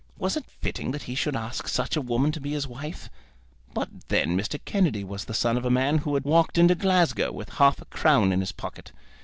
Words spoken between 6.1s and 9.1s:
had walked into Glasgow with half a crown in his pocket.